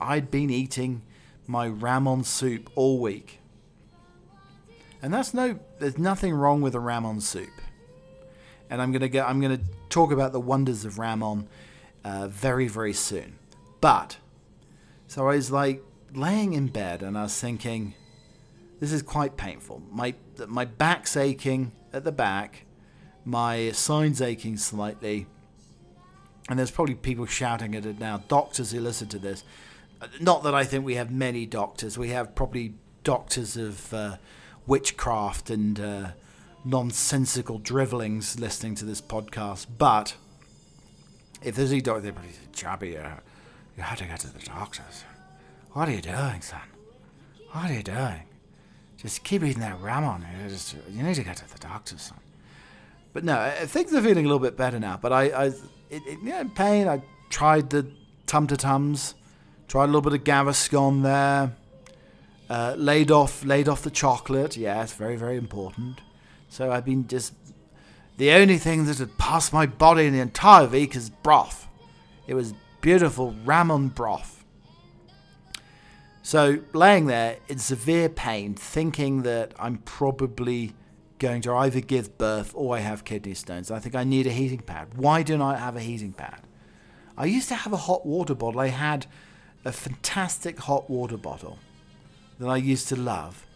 [0.00, 1.02] I'd been eating
[1.46, 3.38] my ramen soup all week.
[5.00, 7.48] And that's no there's nothing wrong with a ramen soup.
[8.68, 11.46] And I'm gonna go I'm gonna talk about the wonders of ramen
[12.04, 13.38] uh, very, very soon.
[13.80, 14.18] But
[15.06, 15.82] so I was like
[16.14, 17.94] laying in bed and I was thinking,
[18.80, 19.82] this is quite painful.
[19.90, 20.14] My
[20.46, 22.64] my back's aching at the back,
[23.24, 25.26] my side's aching slightly,
[26.48, 28.22] and there's probably people shouting at it now.
[28.28, 29.42] Doctors who listen to this,
[30.20, 31.98] not that I think we have many doctors.
[31.98, 34.16] We have probably doctors of uh,
[34.66, 36.08] witchcraft and uh,
[36.64, 39.66] nonsensical drivellings listening to this podcast.
[39.78, 40.14] But
[41.42, 43.10] if there's a doctor, probably say, Chappie, uh,
[43.76, 45.04] you had to go to the doctors.
[45.72, 46.60] What are you doing, son?
[47.52, 48.22] What are you doing?
[48.96, 50.20] Just keep eating that ramen.
[50.42, 52.18] You, just, you need to go to the doctors, son.
[53.12, 54.98] But no, things are feeling a little bit better now.
[55.00, 55.44] But I, I
[55.90, 56.88] it, it, pain.
[56.88, 57.86] I tried the
[58.26, 59.14] tum to tums
[59.68, 61.54] Tried a little bit of Gaviscon there.
[62.48, 64.56] Uh, laid off, laid off the chocolate.
[64.56, 66.00] Yes, very, very important.
[66.48, 67.34] So I've been just
[68.16, 71.68] the only thing that had passed my body in the entire week is broth.
[72.26, 74.44] It was beautiful ramen broth.
[76.22, 80.74] So laying there in severe pain, thinking that I'm probably
[81.18, 83.70] going to either give birth or I have kidney stones.
[83.70, 84.88] I think I need a heating pad.
[84.96, 86.40] Why don't I have a heating pad?
[87.16, 88.60] I used to have a hot water bottle.
[88.60, 89.06] I had
[89.64, 91.58] a fantastic hot water bottle
[92.38, 93.46] that I used to love.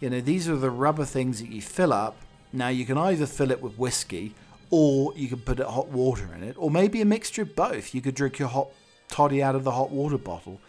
[0.00, 2.16] You know, these are the rubber things that you fill up.
[2.52, 4.34] Now, you can either fill it with whiskey
[4.70, 7.94] or you can put hot water in it, or maybe a mixture of both.
[7.94, 8.68] You could drink your hot
[9.08, 10.60] toddy out of the hot water bottle.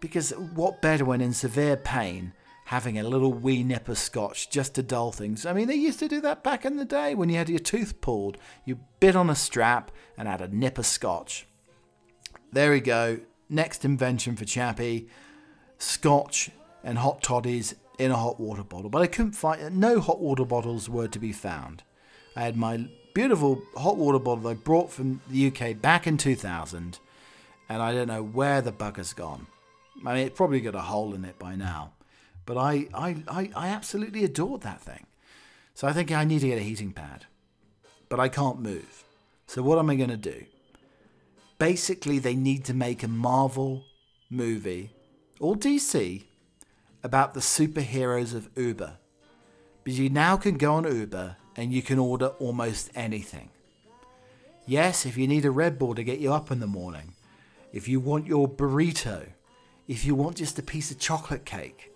[0.00, 2.32] Because what better when in severe pain
[2.64, 5.44] having a little wee nip of scotch just to dull things?
[5.44, 7.58] I mean, they used to do that back in the day when you had your
[7.58, 8.38] tooth pulled.
[8.64, 11.46] You bit on a strap and had a nip of scotch.
[12.52, 15.08] There we go next invention for Chappie,
[15.76, 16.50] scotch
[16.82, 18.88] and hot toddies in a hot water bottle.
[18.88, 21.82] But I couldn't find, no hot water bottles were to be found.
[22.34, 26.98] I had my beautiful hot water bottle I brought from the UK back in 2000,
[27.68, 29.46] and I don't know where the bugger's gone.
[30.04, 31.92] I mean, it's probably got a hole in it by now,
[32.46, 35.06] but I, I, I, I absolutely adored that thing.
[35.74, 37.26] So I think I need to get a heating pad,
[38.08, 39.04] but I can't move.
[39.46, 40.44] So what am I going to do?
[41.58, 43.84] Basically, they need to make a Marvel
[44.30, 44.90] movie
[45.38, 46.24] or DC
[47.02, 48.98] about the superheroes of Uber.
[49.84, 53.50] But you now can go on Uber and you can order almost anything.
[54.66, 57.14] Yes, if you need a Red Bull to get you up in the morning,
[57.72, 59.26] if you want your burrito,
[59.88, 61.92] if you want just a piece of chocolate cake.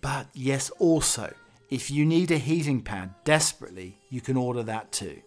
[0.00, 1.34] But yes, also,
[1.68, 5.22] if you need a heating pad desperately, you can order that too.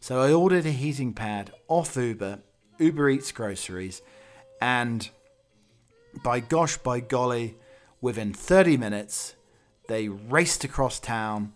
[0.00, 2.38] So I ordered a heating pad off Uber,
[2.78, 4.02] Uber Eats groceries,
[4.60, 5.08] and
[6.22, 7.56] by gosh, by golly,
[8.02, 9.36] within 30 minutes,
[9.88, 11.54] they raced across town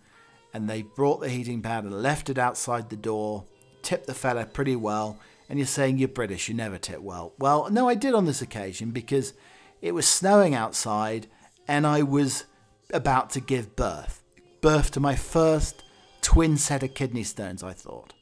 [0.53, 3.45] and they brought the heating pad and left it outside the door,
[3.83, 5.19] tipped the fella pretty well.
[5.49, 7.33] And you're saying you're British, you never tip well.
[7.37, 9.33] Well, no, I did on this occasion because
[9.81, 11.27] it was snowing outside
[11.67, 12.45] and I was
[12.91, 14.23] about to give birth.
[14.61, 15.83] Birth to my first
[16.21, 18.13] twin set of kidney stones, I thought.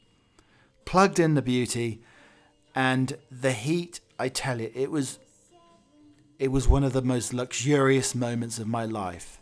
[0.84, 2.02] Plugged in the beauty
[2.74, 5.18] and the heat, I tell you, it was
[6.38, 9.40] it was one of the most luxurious moments of my life.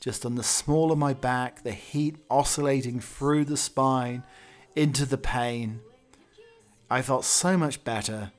[0.00, 4.22] Just on the small of my back, the heat oscillating through the spine
[4.76, 5.80] into the pain.
[6.88, 8.32] I felt so much better.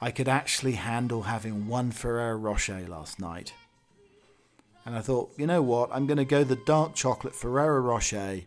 [0.00, 3.54] I could actually handle having one Ferrero Rocher last night.
[4.84, 5.90] And I thought, you know what?
[5.92, 8.42] I'm going to go the dark chocolate Ferrero Rocher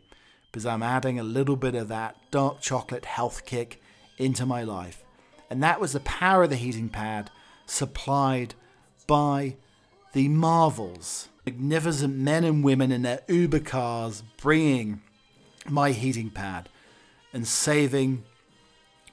[0.51, 3.81] because I'm adding a little bit of that dark chocolate health kick
[4.17, 5.03] into my life.
[5.49, 7.31] And that was the power of the heating pad
[7.65, 8.53] supplied
[9.07, 9.55] by
[10.13, 11.29] the Marvels.
[11.45, 15.01] Magnificent men and women in their Uber cars bringing
[15.69, 16.69] my heating pad
[17.33, 18.23] and saving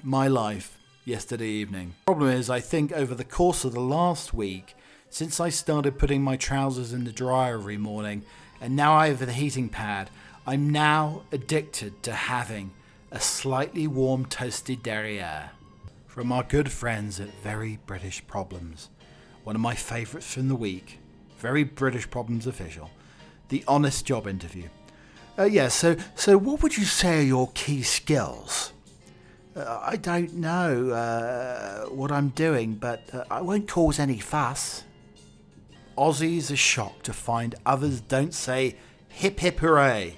[0.03, 1.95] my life yesterday evening.
[2.07, 4.75] Problem is, I think over the course of the last week,
[5.11, 8.25] since I started putting my trousers in the dryer every morning,
[8.61, 10.09] and now I have the heating pad,
[10.47, 12.73] I'm now addicted to having
[13.11, 15.51] a slightly warm toasted derriere.
[16.07, 18.89] From our good friends at Very British Problems
[19.45, 20.99] one of my favourites from the week,
[21.39, 22.91] very British Problems official,
[23.49, 24.69] the Honest Job interview.
[25.39, 28.73] Uh, yeah, so so what would you say are your key skills?
[29.55, 34.85] Uh, I don't know uh, what I'm doing, but uh, I won't cause any fuss.
[35.97, 38.77] Aussies are shocked to find others don't say
[39.09, 40.17] hip hip hooray.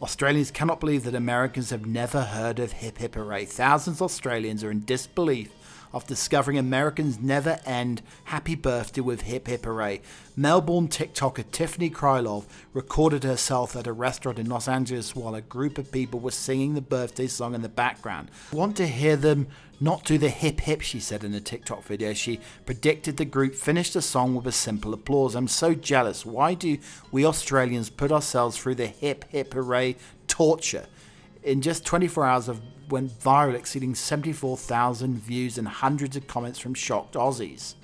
[0.00, 3.44] Australians cannot believe that Americans have never heard of hip hip hooray.
[3.44, 5.50] Thousands of Australians are in disbelief
[5.92, 10.00] of discovering Americans never end Happy Birthday with Hip Hip Hooray.
[10.36, 15.78] Melbourne TikToker Tiffany Krylov recorded herself at a restaurant in Los Angeles while a group
[15.78, 18.30] of people were singing the birthday song in the background.
[18.52, 19.48] Want to hear them
[19.82, 22.12] not do the hip hip, she said in a TikTok video.
[22.12, 25.34] She predicted the group finished the song with a simple applause.
[25.34, 26.24] I'm so jealous.
[26.24, 26.78] Why do
[27.10, 29.96] we Australians put ourselves through the hip hip hooray
[30.28, 30.86] torture?
[31.42, 36.74] In just 24 hours of went viral, exceeding 74,000 views and hundreds of comments from
[36.74, 37.74] shocked Aussies.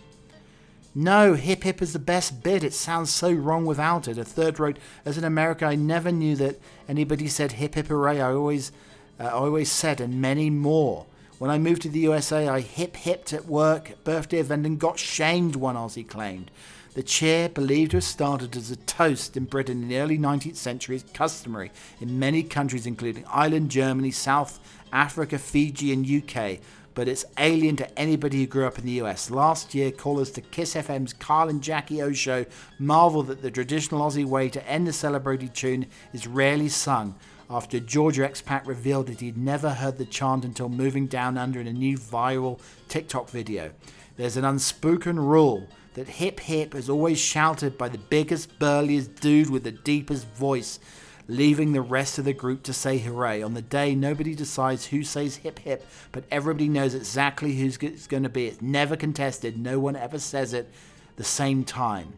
[0.94, 2.64] No, hip hip is the best bit.
[2.64, 4.18] It sounds so wrong without it.
[4.18, 8.20] A third wrote, As in America, I never knew that anybody said hip hip hooray.
[8.20, 8.72] I always,
[9.18, 11.06] uh, I always said, and many more.
[11.38, 14.98] When I moved to the USA, I hip hipped at work, birthday event, and got
[14.98, 16.50] shamed, one Aussie claimed.
[16.94, 20.56] The cheer, believed to have started as a toast in Britain in the early 19th
[20.56, 21.70] century, is customary
[22.00, 24.58] in many countries, including Ireland, Germany, South
[24.92, 26.58] Africa, Fiji, and UK,
[26.94, 29.30] but it's alien to anybody who grew up in the US.
[29.30, 32.44] Last year, callers to Kiss FM's Kyle and Jackie O show
[32.78, 37.14] marvel that the traditional Aussie way to end the celebrated tune is rarely sung.
[37.50, 41.60] After a Georgia expat revealed that he'd never heard the chant until moving down under
[41.60, 43.70] in a new viral TikTok video.
[44.16, 45.68] There's an unspoken rule
[45.98, 50.78] that hip hip is always shouted by the biggest, burliest dude with the deepest voice
[51.26, 53.42] leaving the rest of the group to say hooray.
[53.42, 58.22] On the day, nobody decides who says hip hip, but everybody knows exactly who's going
[58.22, 58.46] to be.
[58.46, 60.72] It's never contested, no one ever says it
[61.16, 62.12] the same time.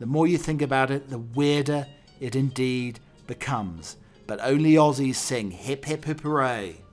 [0.00, 1.86] The more you think about it, the weirder
[2.20, 3.96] it indeed becomes.
[4.26, 6.83] But only Aussies sing hip hip hip hooray.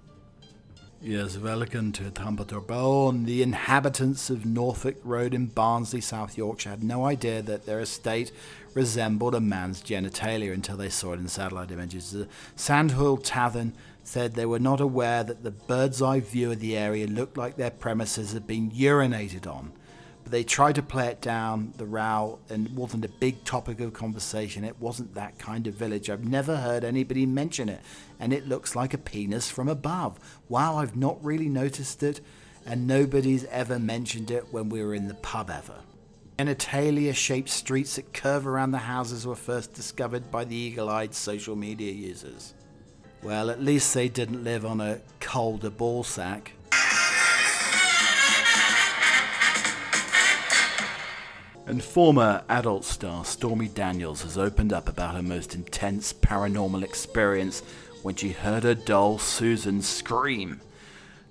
[1.03, 2.59] Yes, welcome to Trumpeter
[3.25, 8.31] The inhabitants of Norfolk Road in Barnsley, South Yorkshire, had no idea that their estate
[8.75, 12.11] resembled a man's genitalia until they saw it in satellite images.
[12.11, 13.73] The Sandhill Tavern
[14.03, 17.55] said they were not aware that the bird's eye view of the area looked like
[17.55, 19.71] their premises had been urinated on
[20.31, 24.63] they tried to play it down, the row, and wasn't a big topic of conversation.
[24.63, 26.09] It wasn't that kind of village.
[26.09, 27.81] I've never heard anybody mention it,
[28.19, 30.19] and it looks like a penis from above.
[30.47, 32.21] Wow, I've not really noticed it,
[32.65, 35.81] and nobody's ever mentioned it when we were in the pub ever.
[36.37, 41.13] Genitalia shaped streets that curve around the houses were first discovered by the eagle eyed
[41.13, 42.53] social media users.
[43.21, 46.03] Well, at least they didn't live on a colder ball
[51.65, 57.61] And former adult star Stormy Daniels has opened up about her most intense paranormal experience
[58.01, 60.59] when she heard her doll Susan scream.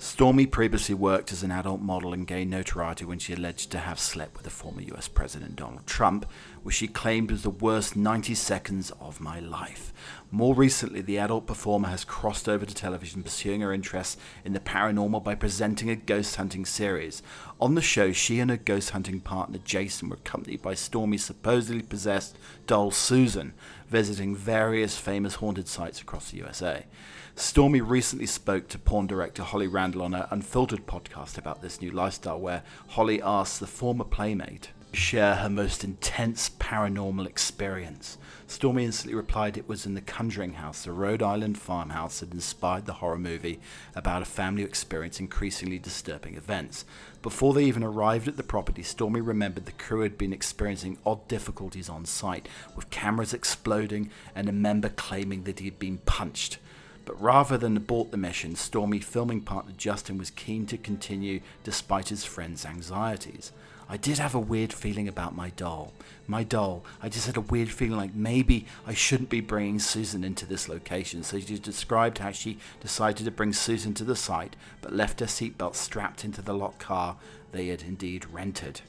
[0.02, 4.00] Stormy previously worked as an adult model and gained notoriety when she alleged to have
[4.00, 6.24] slept with the former US President Donald Trump,
[6.62, 9.92] which she claimed was the worst 90 seconds of my life.
[10.30, 14.60] More recently, the adult performer has crossed over to television, pursuing her interests in the
[14.60, 17.22] paranormal by presenting a ghost hunting series.
[17.60, 21.82] On the show, she and her ghost hunting partner Jason were accompanied by Stormy's supposedly
[21.82, 23.52] possessed doll Susan,
[23.90, 26.86] visiting various famous haunted sites across the USA.
[27.34, 31.90] Stormy recently spoke to porn director Holly Randall on her Unfiltered podcast about this new
[31.90, 38.16] lifestyle, where Holly asks the former playmate to share her most intense paranormal experience.
[38.46, 42.86] Stormy instantly replied it was in the Conjuring House, the Rhode Island farmhouse that inspired
[42.86, 43.60] the horror movie
[43.94, 46.84] about a family who experienced increasingly disturbing events.
[47.22, 51.28] Before they even arrived at the property, Stormy remembered the crew had been experiencing odd
[51.28, 56.58] difficulties on site, with cameras exploding and a member claiming that he had been punched.
[57.04, 62.08] But rather than abort the mission, Stormy filming partner Justin was keen to continue despite
[62.08, 63.52] his friend's anxieties.
[63.92, 65.92] I did have a weird feeling about my doll.
[66.28, 70.22] My doll, I just had a weird feeling like maybe I shouldn't be bringing Susan
[70.22, 71.24] into this location.
[71.24, 75.26] So she described how she decided to bring Susan to the site, but left her
[75.26, 77.16] seatbelt strapped into the locked car
[77.50, 78.82] they had indeed rented.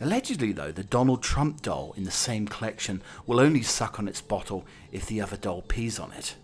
[0.00, 4.20] Allegedly, though, the Donald Trump doll in the same collection will only suck on its
[4.20, 6.34] bottle if the other doll pees on it.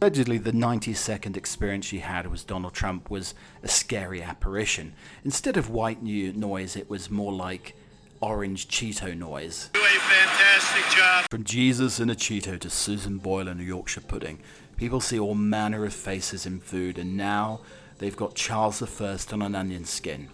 [0.00, 3.34] Allegedly, the 90 second experience she had with Donald Trump was
[3.64, 4.92] a scary apparition.
[5.24, 7.74] Instead of white noise, it was more like
[8.20, 9.70] orange Cheeto noise.
[9.72, 11.24] Do a fantastic job.
[11.32, 14.38] From Jesus in a Cheeto to Susan Boyle in a Yorkshire pudding,
[14.76, 17.58] people see all manner of faces in food, and now
[17.98, 20.28] they've got Charles I on an onion skin.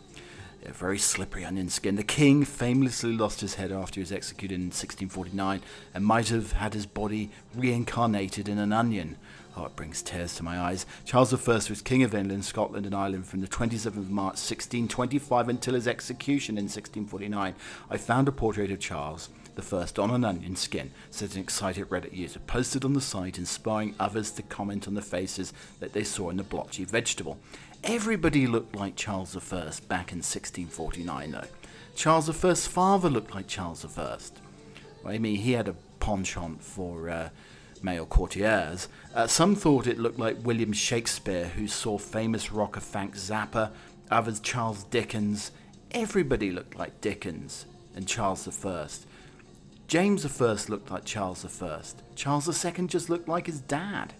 [0.66, 1.96] A very slippery onion skin.
[1.96, 5.62] The king famously lost his head after he was executed in 1649
[5.94, 9.16] and might have had his body reincarnated in an onion.
[9.56, 10.84] Oh, it brings tears to my eyes.
[11.04, 15.48] Charles I was King of England, Scotland, and Ireland from the 27th of March 1625
[15.48, 17.54] until his execution in 1649.
[17.88, 19.28] I found a portrait of Charles
[19.62, 23.94] first on an onion skin, said an excited Reddit user, posted on the site inspiring
[24.00, 27.38] others to comment on the faces that they saw in the blotchy vegetable.
[27.84, 31.44] Everybody looked like Charles I back in 1649, though.
[31.94, 34.18] Charles I's father looked like Charles I.
[35.04, 37.08] Well, I mean, he had a penchant for.
[37.08, 37.28] Uh,
[37.84, 38.88] male courtiers.
[39.14, 43.70] Uh, some thought it looked like William Shakespeare, who saw famous rocker Frank Zappa,
[44.10, 45.52] others Charles Dickens.
[45.92, 48.88] Everybody looked like Dickens and Charles I.
[49.86, 51.80] James I looked like Charles I.
[52.16, 54.14] Charles II just looked like his dad.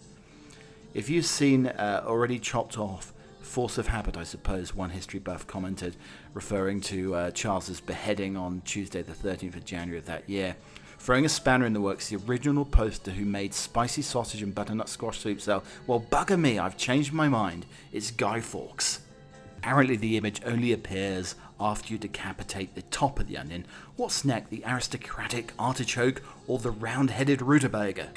[0.94, 5.44] If you've seen uh, already chopped off Force of Habit, I suppose, one history buff
[5.48, 5.96] commented,
[6.34, 10.54] referring to uh, Charles's beheading on Tuesday, the 13th of January of that year.
[10.98, 14.88] Throwing a spanner in the works, the original poster who made spicy sausage and butternut
[14.88, 15.62] squash soup cell.
[15.86, 17.66] Well, bugger me, I've changed my mind.
[17.92, 19.00] It's Guy Fawkes.
[19.58, 23.66] Apparently, the image only appears after you decapitate the top of the onion.
[23.96, 28.10] What's next, the aristocratic artichoke or the round headed rutabaga?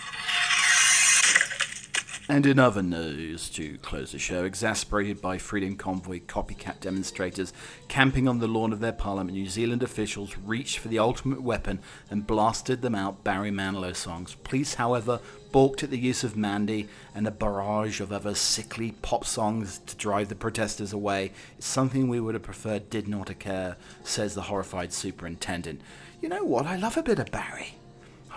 [2.30, 7.54] And in other news, to close the show, exasperated by Freedom Convoy copycat demonstrators
[7.88, 11.80] camping on the lawn of their parliament, New Zealand officials reached for the ultimate weapon
[12.10, 14.36] and blasted them out Barry Manilow songs.
[14.44, 15.22] Police, however,
[15.54, 19.96] balked at the use of Mandy and a barrage of other sickly pop songs to
[19.96, 21.32] drive the protesters away.
[21.58, 25.80] It's something we would have preferred did not occur, says the horrified superintendent.
[26.22, 26.66] You know what?
[26.66, 27.76] I love a bit of Barry.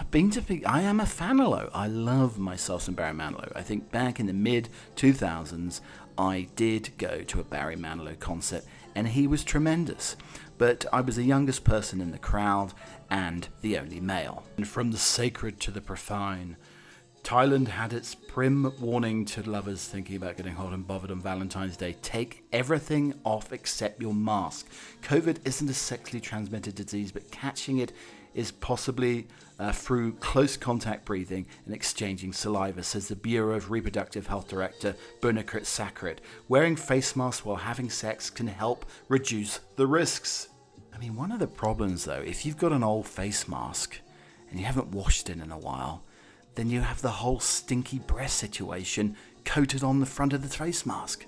[0.01, 0.65] I've been to.
[0.65, 1.69] I am a Fanilow.
[1.75, 3.53] I love myself some Barry Manilow.
[3.55, 5.83] I think back in the mid 2000s,
[6.17, 10.17] I did go to a Barry Manilow concert, and he was tremendous.
[10.57, 12.73] But I was the youngest person in the crowd
[13.11, 14.45] and the only male.
[14.57, 16.57] And from the sacred to the profane,
[17.23, 21.77] Thailand had its prim warning to lovers thinking about getting hot and bothered on Valentine's
[21.77, 21.95] Day.
[22.01, 24.67] Take everything off except your mask.
[25.03, 27.93] COVID isn't a sexually transmitted disease, but catching it
[28.33, 29.27] is possibly
[29.61, 34.97] uh, through close contact breathing and exchanging saliva, says the Bureau of Reproductive Health Director
[35.21, 36.19] Bunakrit Sakrit.
[36.49, 40.49] Wearing face masks while having sex can help reduce the risks.
[40.95, 43.99] I mean, one of the problems though, if you've got an old face mask
[44.51, 46.05] and you haven't washed it in a while,
[46.55, 50.87] then you have the whole stinky breath situation coated on the front of the face
[50.87, 51.27] mask.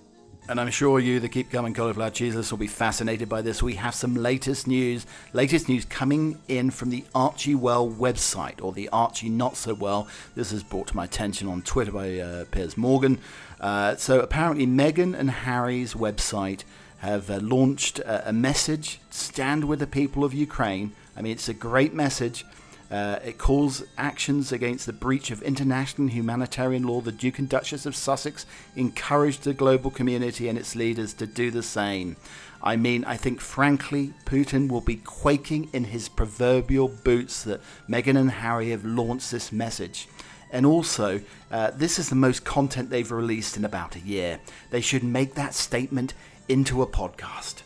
[0.48, 3.62] And I'm sure you, the Keep Coming Cauliflower Cheeseless, will be fascinated by this.
[3.62, 8.88] We have some latest news, latest news coming in from the Archewell website, or the
[8.88, 10.08] Archie Not So Well.
[10.34, 13.18] This is brought to my attention on Twitter by uh, Piers Morgan.
[13.60, 16.64] Uh, so apparently, Meghan and Harry's website
[16.98, 20.92] have uh, launched a, a message stand with the people of Ukraine.
[21.16, 22.44] I mean, it's a great message.
[22.92, 27.00] Uh, it calls actions against the breach of international humanitarian law.
[27.00, 28.44] The Duke and Duchess of Sussex
[28.76, 32.16] encouraged the global community and its leaders to do the same.
[32.62, 38.18] I mean, I think frankly, Putin will be quaking in his proverbial boots that Meghan
[38.18, 40.06] and Harry have launched this message.
[40.50, 44.38] And also, uh, this is the most content they've released in about a year.
[44.70, 46.12] They should make that statement
[46.46, 47.61] into a podcast.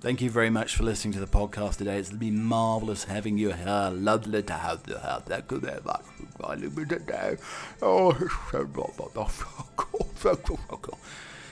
[0.00, 1.98] Thank you very much for listening to the podcast today.
[1.98, 3.90] It's been marvelous having you here.
[3.92, 5.18] Lovely to have you here.
[5.26, 7.36] Thank you very much for joining me today.
[7.82, 8.16] Oh,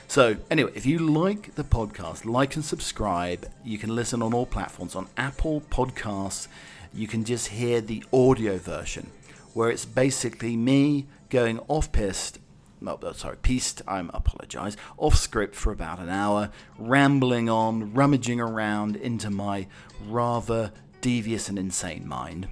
[0.09, 3.47] so, anyway, if you like the podcast, like and subscribe.
[3.65, 4.97] You can listen on all platforms.
[4.97, 6.49] On Apple Podcasts,
[6.95, 9.11] you can just hear the audio version,
[9.53, 12.39] where it's basically me going off piste
[12.81, 18.41] no, oh, sorry, pieced, I apologise, off script for about an hour, rambling on, rummaging
[18.41, 19.67] around into my
[20.07, 22.49] rather devious and insane mind.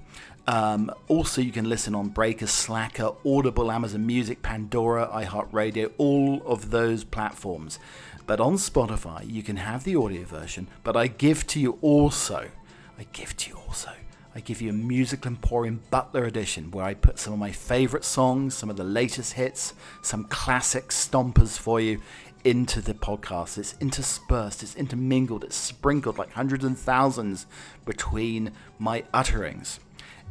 [0.47, 6.71] Um, also, you can listen on Breaker, Slacker, Audible, Amazon Music, Pandora, iHeartRadio, all of
[6.71, 7.79] those platforms.
[8.25, 12.49] But on Spotify, you can have the audio version, but I give to you also,
[12.97, 13.91] I give to you also
[14.37, 18.03] I give you a Musical Emporium Butler edition where I put some of my favourite
[18.05, 19.73] songs, some of the latest hits,
[20.03, 22.01] some classic stompers for you
[22.43, 23.57] into the podcast.
[23.57, 27.47] It's interspersed, it's intermingled, it's sprinkled like hundreds and thousands
[27.83, 29.79] between my utterings.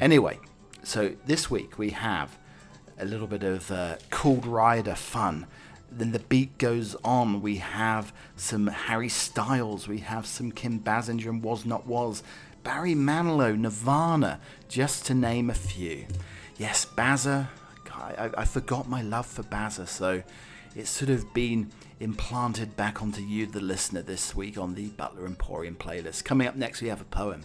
[0.01, 0.39] Anyway,
[0.85, 2.39] so this week we have
[3.01, 5.49] a little bit of uh, Cool Rider fun.
[5.91, 7.43] Then the beat goes on.
[7.43, 9.89] We have some Harry Styles.
[9.89, 12.23] We have some Kim Basinger and Was Not Was.
[12.67, 16.05] Barry Manilow, Nirvana, just to name a few.
[16.59, 17.47] Yes, Bazza,
[17.93, 20.25] I, I, forgot my love for Bazza, so
[20.75, 25.27] it's sort of been implanted back onto you, the listener, this week on the Butler
[25.27, 26.25] Emporium playlist.
[26.25, 27.43] Coming up next, we have a poem.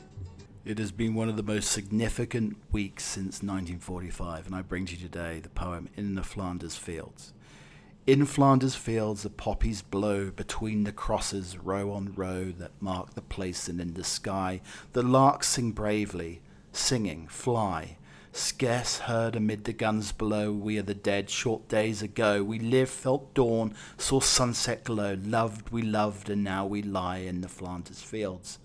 [0.65, 4.95] It has been one of the most significant weeks since 1945, and I bring to
[4.95, 7.31] you today the poem In the Flanders Fields.
[8.07, 13.21] In Flanders fields the poppies blow between the crosses row on row that mark the
[13.21, 14.61] place and in the sky
[14.93, 16.41] the larks sing bravely,
[16.73, 17.97] singing, fly.
[18.33, 22.43] Scarce heard amid the guns below, we are the dead short days ago.
[22.43, 27.41] We lived, felt dawn, saw sunset glow, loved, we loved, and now we lie in
[27.41, 28.57] the Flanders fields.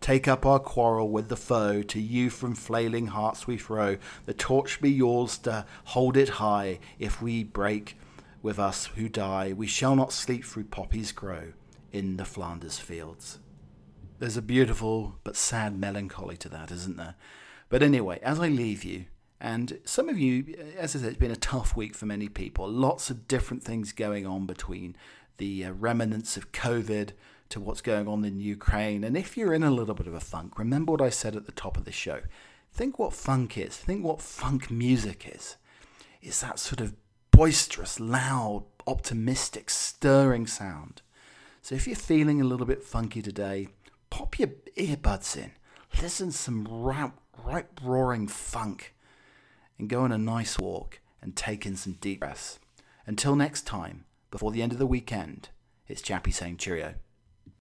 [0.00, 3.96] Take up our quarrel with the foe, to you from flailing hearts we throw.
[4.26, 7.96] The torch be yours to hold it high, if we break
[8.44, 9.54] with us who die.
[9.54, 11.54] We shall not sleep through poppies grow
[11.92, 13.38] in the Flanders fields.
[14.18, 17.14] There's a beautiful but sad melancholy to that, isn't there?
[17.70, 19.06] But anyway, as I leave you,
[19.40, 22.68] and some of you, as I said, it's been a tough week for many people.
[22.68, 24.94] Lots of different things going on between
[25.38, 27.12] the uh, remnants of COVID
[27.48, 29.04] to what's going on in Ukraine.
[29.04, 31.46] And if you're in a little bit of a funk, remember what I said at
[31.46, 32.20] the top of the show.
[32.72, 33.74] Think what funk is.
[33.74, 35.56] Think what funk music is.
[36.20, 36.94] It's that sort of
[37.34, 41.02] boisterous, loud, optimistic, stirring sound.
[41.62, 43.68] So if you're feeling a little bit funky today,
[44.08, 45.50] pop your earbuds in,
[46.00, 47.10] listen to some right,
[47.44, 48.94] right roaring funk,
[49.78, 52.60] and go on a nice walk and take in some deep breaths.
[53.04, 55.48] Until next time, before the end of the weekend,
[55.88, 56.94] it's Chappie saying cheerio.